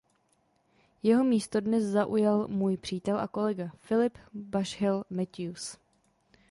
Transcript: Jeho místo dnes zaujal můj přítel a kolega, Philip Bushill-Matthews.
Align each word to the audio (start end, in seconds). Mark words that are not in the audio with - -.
Jeho 1.03 1.23
místo 1.23 1.59
dnes 1.59 1.83
zaujal 1.83 2.47
můj 2.47 2.77
přítel 2.77 3.19
a 3.19 3.27
kolega, 3.27 3.71
Philip 3.87 4.17
Bushill-Matthews. 4.33 5.77